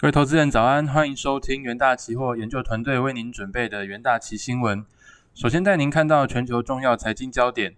[0.00, 4.86] 各位投资人早安，欢迎收听元大期货研究团队为您准备的元大期新闻。
[5.34, 7.74] 首先带您看到全球重要财经焦点。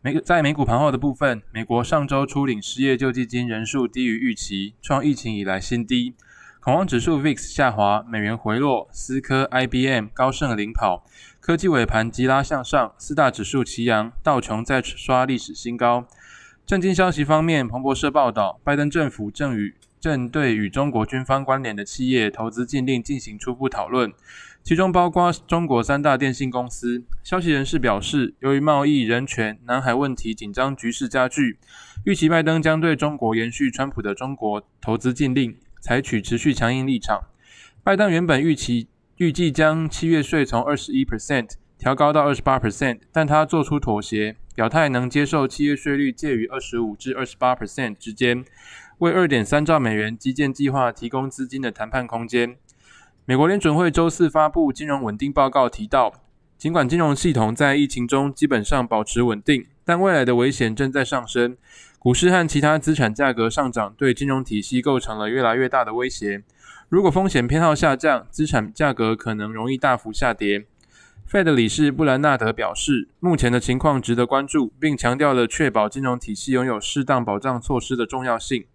[0.00, 6.14] 美在美股盘后的部分，美国上周初领失业救济金人数低于预期，创疫情以来新低。
[6.60, 11.04] 恐慌指数 VIX 下滑，美元回落，思科、IBM、高盛领跑，
[11.40, 16.06] 科技尾盘急拉向上，四大指数齐扬，道琼再刷历史新高。
[16.64, 24.10] 震惊消息方面，彭博社报道，拜登政府正与正对与中国军方关联的企业投资禁令进行初步讨论，
[24.62, 27.04] 其中包括中国三大电信公司。
[27.22, 31.58] 消息人士表示，由于贸易、人权、南海问题紧张局势加剧，
[32.04, 37.24] 预期拜登将对中国延续川普的中国投资禁令，采取持续强硬立场。
[37.84, 48.44] 拜登原本预期预计将七月税从二十一 percent 调高到二十八 percent，但他做出妥协，表态能接受七月税率介于二十五至二十八 percent 之间。
[49.00, 52.56] 为二点三兆美元基建计划提供资金的谈判空间。
[53.24, 56.12] 美国联准会周四发布金融稳定报告，提到，
[56.58, 61.56] 尽管金融系统在疫情中基本上保持稳定，但未来的危险正在上升。
[61.98, 66.42] 股市和其他资产价格上涨对金融体系构成了越来越大的威胁。
[66.90, 70.66] 如果风险偏好下降，资产价格可能容易大幅下跌。
[71.26, 78.66] Fed 理事布兰纳德表示，目前的情况值得关注，并强调了确保金融体系拥有适当保障措施的重要性。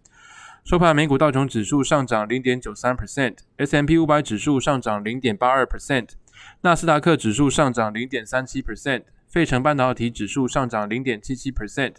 [0.68, 6.08] 收盘，美股道琼指数上涨零点九三 percent，S M P 五百指数上涨零点八二 percent，
[6.62, 11.92] 纳斯达克指数上涨零点三七 percent，费城半导体指数上涨零点七七 percent。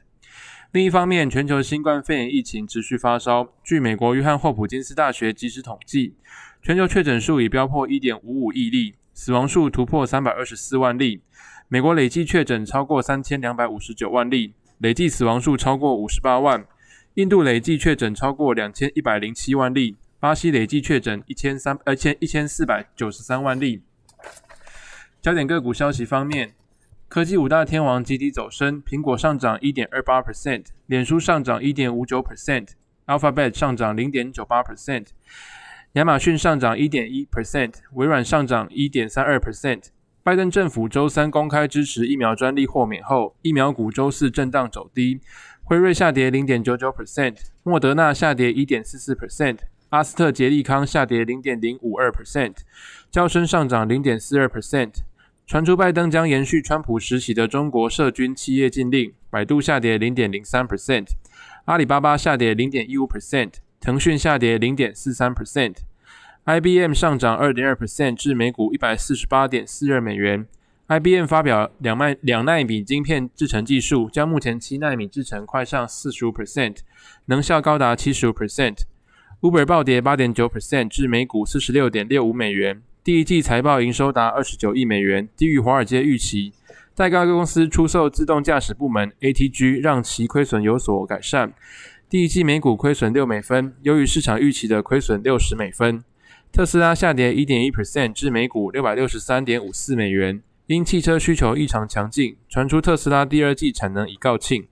[0.73, 3.54] 另一方面，全球新冠肺炎疫情持续发烧。
[3.64, 6.18] 据美国约翰霍普金斯大学即时统计，
[6.62, 11.22] 全球确诊数已飙破一点五五亿例，死亡数突破三百二十四万例。
[11.70, 16.66] 美国累计确诊超过三千两百五十九万例，累计死亡数超过五十八万。
[17.18, 23.82] 印度累计确诊超过两千一百零七万例，巴西累计确诊一千三呃千一千四百九十三万例。
[25.20, 26.54] 焦点个股消息方面，
[27.08, 35.08] 科技五大天王集体走升，苹果上涨一点二八 percent，脸书上涨一点五九 percent，Alphabet 上涨零点九八 percent，
[35.94, 39.86] 亚马逊上涨一点一 percent，微软上涨一点三二 percent。
[40.22, 45.22] 拜登政府周三公开支持疫苗专利豁免后，疫苗股周四震荡走低。
[45.67, 49.58] 辉瑞下跌零点九九 percent，莫德纳下跌一点四四 percent，
[49.89, 52.55] 阿斯特捷利康下跌零点零五二 percent，
[53.11, 55.02] 交生上涨零点四二 percent。
[55.45, 61.08] 传出拜登将延续川普时期的中国涉军企业禁令，百度下跌零点零三 percent，
[61.66, 70.48] 阿里巴巴下跌零点一五 percent，腾讯下跌零点四三 percent，IBM 上涨二点二 percent 至每股一百四十八点四二美元。
[70.89, 76.77] IBM 发表两麦两纳米晶片制程技术，将目前七纳米制程快上四十五 percent，
[77.25, 78.83] 能效高达七十五 percent。
[79.42, 82.81] Uber 暴跌八点九 percent 至每股四十六点六五美元。
[83.03, 86.53] 第一季财报营收达二十九亿美元，低于华尔街预期。
[86.95, 91.54] 代高公司出售自动驾驶部门 ATG，让其亏损有所改善。
[92.09, 96.02] 第一季每股亏损六美分，优于市场预期的亏损六十美分。
[96.49, 100.42] 特斯拉下跌一点一 percent 至每股六百六十三点五四美元。
[100.67, 104.67] 因汽车需求异常强劲，传出特斯拉第二季产能已告罄。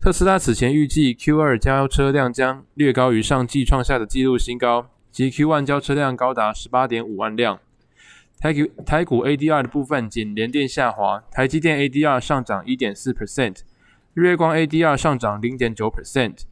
[0.00, 7.60] 特斯拉此前预计 Q2 交车量将略高于上季创下的纪录新高，即 Q1 交车量高达十八点五万辆。
[8.40, 13.58] 台股台股 ADR 的部分仅连电下滑，台积电 ADR 上涨一点四 percent，
[14.14, 16.44] 日月光 ADR 上涨零点九 percent，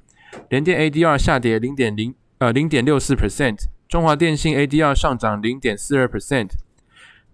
[0.50, 6.50] 联电 ADR 下跌零点零呃零点六四 percent，中华电信 ADR 上涨零点四二 percent。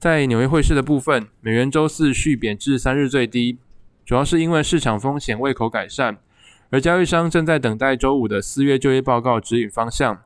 [0.00, 3.58] 在纽约汇市的部分，美元周四续贬至三日最低，
[4.06, 6.16] 主要是因为市场风险胃口改善，
[6.70, 10.22] 而交易商正在等待周五的四月就业报告指引方向。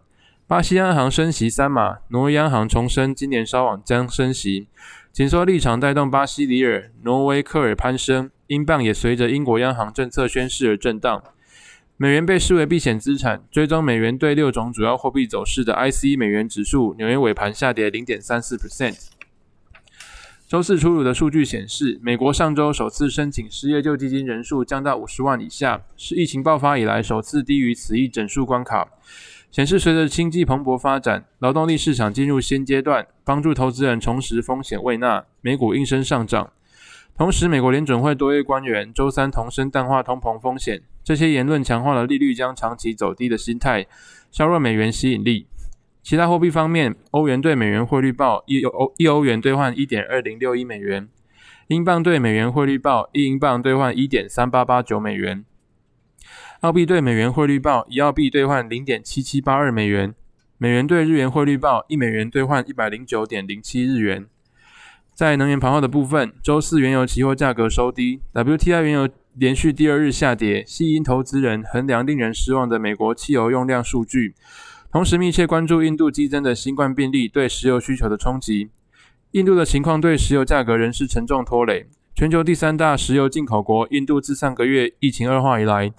[0.46, 4.68] 巴西央行升息三码，挪威央行重申今年稍晚将升息，
[5.10, 11.20] 紧缩立场带动巴西里尔、挪威克尔攀升，英镑也随着英国央行政策宣示而震荡。
[11.96, 19.13] 美元被视为避险资产，追踪美元对六种主要货币走势的 IC 美元指数，纽约尾盘下跌零点三四 percent。
[20.46, 28.86] 周四出炉的数据显示，美国上周首次申请失业救济金人数降到五十万以下，是疫情爆发以来首次低于此一整数关卡。
[29.50, 36.52] 显示随着经济蓬勃发展，劳动力市场进入新阶段，帮助投资人重拾风险未纳，美股应声上涨。
[37.16, 43.86] 同时，美国联准会多位官员周三同声淡化通膨风险，这些言论强化了利率将长期走低的心态，
[44.30, 45.46] 削弱美元吸引力。
[46.04, 51.08] 其他货币方面，欧元对美元汇率报一欧一欧元兑换一点二零六一美元，
[51.68, 55.42] 英镑对美元汇率报一英镑兑换一点三八八九美元，
[56.60, 60.14] 澳币对美元汇率报一澳币兑换零点七七八二美元，
[60.58, 64.26] 美元兑日元汇率报一美元兑换一百零九点零七日元。
[65.14, 74.34] 在能源盘后的部分，周四原油期货价格收低，WTI 原油连续第二日下跌，系因投资人衡量令人失望的美国汽油用量数据，
[74.94, 78.70] 同时密切关注印度激增的新冠病例对石油需求的冲击。
[79.32, 81.88] 印度的情况对石油价格仍是沉重拖累。
[82.14, 85.92] 全球第三大石油进口国印度自上个月疫情恶化以来，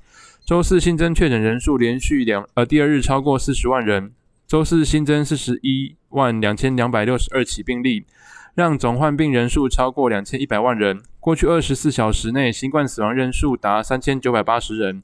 [0.45, 4.13] 周四新增确诊人数连续两呃第二日超过四十万人，
[4.47, 8.05] 周四新增四十一万两千两百六十二起病例。
[8.53, 11.01] 让总患病人数超过两千一百万人。
[11.19, 15.03] 过去二十四小时内，新冠死亡人数达三千九百八十人，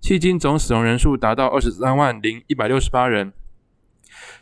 [0.00, 3.32] 迄今总死亡人数达到二十三万零一百六十八人。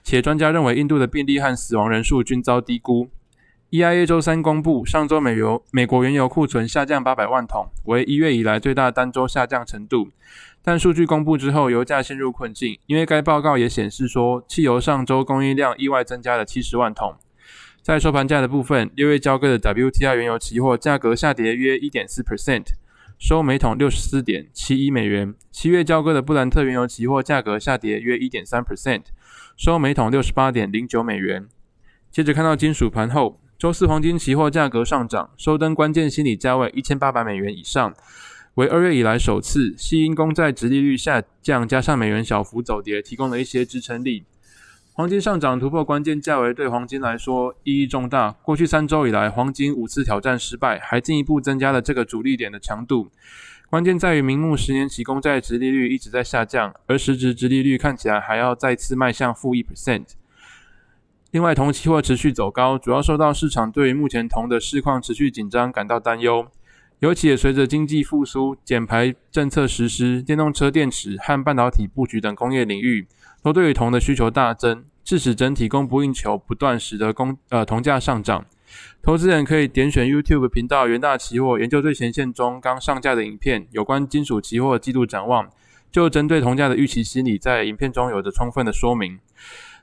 [0.02, 3.10] 且专家认为，印度的病例和死亡人数均遭低估。
[3.70, 10.10] EIA 周三公布，上周美油美国原油库存下降八百万桶，为一月以来最大单周下降程度。
[10.62, 17.16] 但数据公布之后，油价陷入困境，因为该报告也显示说，汽油上周供应量意外增加了七十万桶。
[17.82, 22.66] 在收盘价的部分，六月交割的 WTI 原油期货价格下跌约一点四 percent，
[23.18, 25.34] 收每桶六十四点七一美元。
[25.50, 29.04] 七月交割的布兰特原油期货价格下跌约一点三 percent，
[29.56, 31.48] 收每桶六十八点零九美元。
[32.10, 37.94] 接着看到金属盘后，周四黄金期货价格上涨，收登关键心理价位一千八百美元以上，
[38.56, 39.74] 为二月以来首次。
[39.78, 44.24] 系因公债直利率下降，加上美元小幅走跌，提供了一些支撑力。
[44.96, 48.30] 黄金上涨突破关键价位，对黄金来说意义重大。
[48.42, 53.08] 过去三周以来，黄金五次挑战失败，还进一步增加了这个主力点的强度。
[53.68, 60.06] 关键在于，明目十年期公债直利率一直在下降，而实质直利率看起来还要再次迈向负一 percent。
[61.30, 66.46] 另外，铜期货持续走高，主要受到市场对于目前铜的市况持续紧张感到担忧，
[67.00, 73.06] 尤其也随着经济复苏、减排政策实施、电动车电池和半导体布局等工业领域。
[73.46, 78.44] 都对于铜的需求大增，致使整体供不应求不断，使得供呃铜价上涨。
[79.00, 85.48] 投资人可以点选 YouTube 频道“元大期货研究最前线”中刚上架的影片，有关金属期货季度展望，
[85.92, 89.20] 就针对铜价的预期心理，在影片中有着充分的说明。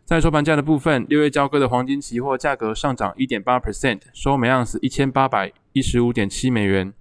[0.04, 6.94] 在收盘价的部分，六月交割的黄金期货价格上涨一点八 percent，收每盎司一千八百一十五点七美元。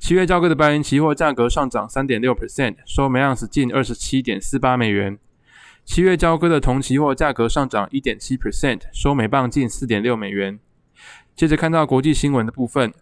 [0.00, 5.16] 七月交割的白银期货价格上涨三点六 percent，收每盎司近二十七点四八美元。
[5.84, 10.58] 七月交割的铜期货价格上涨一点七 percent，收每磅近四点六美元。
[11.36, 12.92] 接着看到国际新闻的部分，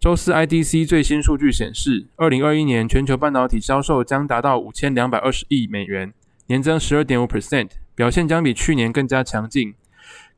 [0.00, 6.12] 周四 IDC 最新数据显示，二零二一年全球半导体销售将达到五千两百二十亿美元，
[6.46, 9.74] 年增十二点五 percent，表现将比去年更加强劲。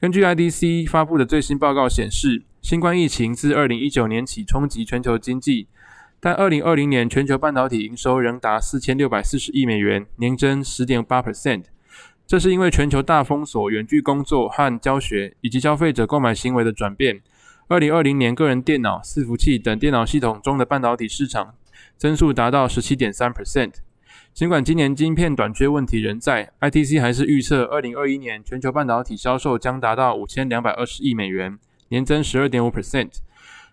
[0.01, 5.69] 根据 IDC 发布的最新报告显示，新冠疫情自二零一九年起冲击全球经济。
[6.23, 11.65] 但二零二零年全球半导体营收仍达四千六百四十亿美元，年增十点八 percent。
[12.27, 17.23] 这是因为全球大封锁、远距工作和教学，以及消费者购买行为的转变。
[17.69, 21.55] 二零二零年个人电脑、伺服器等电脑系统中的半导体市场
[21.97, 23.75] 增速达到十七点三 percent。
[24.35, 31.59] 尽管今年晶片短缺问题仍在，ITC 还是预测二零二一年全球半导体销售将达到五千两百二十亿美元，
[31.89, 33.11] 年增十二点五 percent。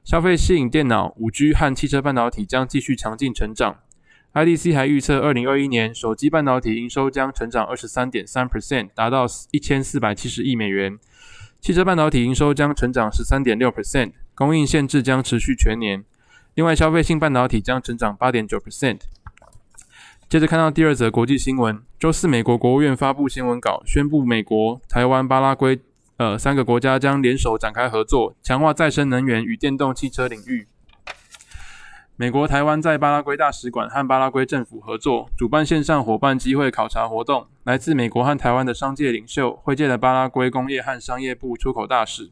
[0.07, 3.79] 消费吸引电脑、五 G 和汽车半导体将继续强劲成长。
[4.33, 10.97] IDC 还预测，二零二一年手机半导体营收将成长二十三点三 percent，达到一千四百七十亿美元。
[11.59, 16.05] 汽车半导体营收将成长十三点六 percent，供应限制将持续全年。
[16.53, 19.01] 另外，消费性半导体将成长八点九 percent。
[20.29, 25.81] 接着看到第二则国际新闻，周四美国国务院发布新闻稿，宣布美国、台湾、巴拉圭。
[26.17, 30.67] 呃，三个国家将联手展开合作，强化再生能源与电动汽车领域。
[32.15, 37.45] 美国台湾在巴拉圭大使馆和巴拉圭政府合作，主办线上伙伴机会考察活动。
[37.65, 42.31] 来自美国和台湾的商界领袖会见了巴拉圭工业和商业部出口大使。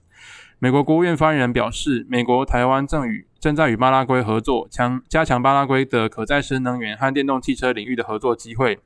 [0.58, 8.80] 美国国务院发言人表示，美国台湾正与正在与巴拉圭合作，强加强巴拉圭的可再生能源和电动汽车领域的合作机会。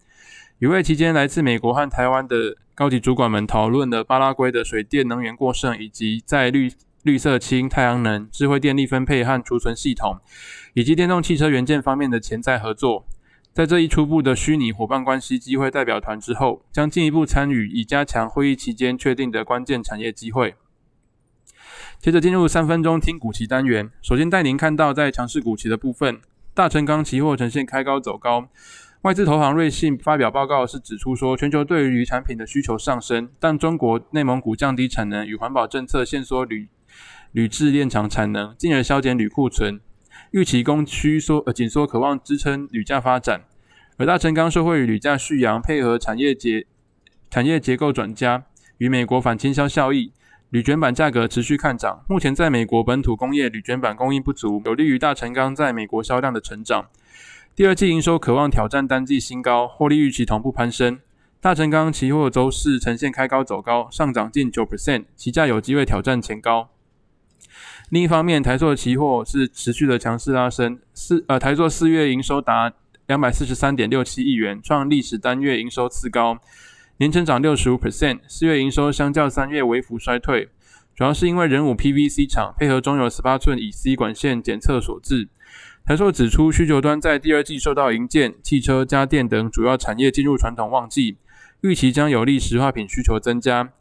[0.58, 6.72] 与会期间，来自美国和台湾的高级主管们讨论了巴拉圭的水电能源过剩，以及在绿
[7.04, 10.22] 绿色氢、太阳能、智慧电力分配和储存系统，
[10.74, 13.06] 以及电动汽车元件方面的潜在合作。
[13.52, 20.56] 在这一初步的虚拟伙伴关系机会代表团之后，将进一步参与，以加强会议期间确定的关键产业机会。
[22.00, 26.22] 接着进入三分钟听股期单元，首先带您看到在强势股期的部分，
[26.54, 28.48] 大成钢期货呈现开高走高。
[29.04, 36.68] 外资投行瑞信发表报告是指出说，全球对于铝产品的需求上升，但中国内蒙古降低产能与环保政策限缩铝
[37.32, 39.80] 铝制炼厂产能，进而削减铝库存，
[40.32, 43.44] 预期供需缩呃紧缩，渴望支撑铝价发展。
[43.96, 46.68] 而大成钢受惠于铝价续扬，配合产业结
[47.30, 48.44] 产业结构转佳，
[48.80, 50.12] 与美国反倾销效益，
[50.50, 52.04] 铝卷板价格持续看涨。
[52.10, 56.90] 目前在美国本土工业铝卷板供应不足，有利于大成钢在美国销量的成长。
[57.60, 60.98] 第二季营收渴望挑战单季新高，获利预期同步攀升。
[61.42, 66.70] 大成钢期货周四呈现开高走高，上涨近九 percent，期价有机会挑战前高。
[67.90, 72.72] 另一方面，台塑期货是持续的强势拉升，四呃台塑四月营收达
[73.08, 76.38] 两百四十三点六七亿元，创历史单月营收次高，
[76.96, 78.22] 年成长六十五 percent。
[78.30, 80.48] 四月营收相较三月微幅衰退，
[80.96, 85.28] 主要是因为人武 PVC 厂配合中油十八寸乙 C 管线检测所致。
[85.90, 91.18] 台塑指出，需求端在第二季受到营建、汽车、家电等主要产业进入传统旺季。
[91.62, 93.72] 预期将有利石化品需求增加。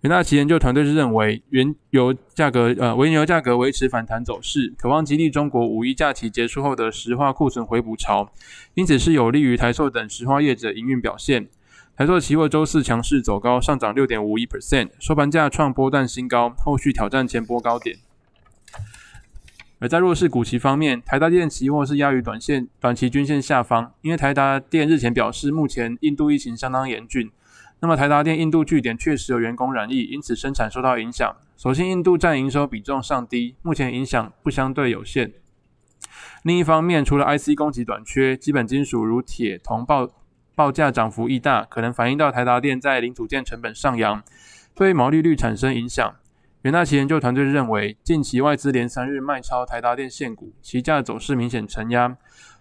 [0.00, 8.32] 元大旗研究团队是认为，原油价格呃，原油价格维持反弹走势，渴望激励中国五一假期结束后的石化库存回补潮，
[8.74, 11.46] 因此是有利于台塑等石化业者营运表现。
[11.96, 17.96] 台塑期货周四强势走高，上涨六点五一 percent，收盘价创波段新高，后续挑战前波高点。
[19.80, 27.30] 而在弱势股期方面，台达电期货是压于短线短期均线下方，因为台达电日前表示，目前印度疫情相当严峻。
[27.80, 31.36] 那么台达电印度据点确实有员工染疫，因此生产受到影响。
[31.56, 35.32] 所幸印度占营收比重尚低，目前影响不相对有限。
[36.42, 40.10] 另一方面，除了 IC 供给短缺，基本金属如铁、铜报
[40.56, 44.24] 报价涨幅亦大，可能反映到台达电在零组件成本上扬，
[44.74, 46.16] 对毛利率产生影响。
[46.68, 52.14] 元大旗研究团队认为，近期外资连三日卖超台达电现股，期价走势明显承压。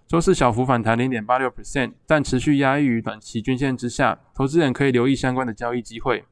[0.07, 6.23] 周四小幅反弹零点八六 percent，但持续压抑于短期均线之下，投资人可以留意相关的交易机会。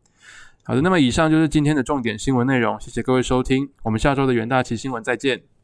[0.63, 5.54] 好的，那么以上就是今天的重点新闻内容，谢谢各位收听，我们下周的元大旗新闻再见。